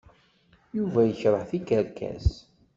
Yuba 0.77 0.99
yekṛeh 1.03 1.43
tikerkas. 1.49 2.29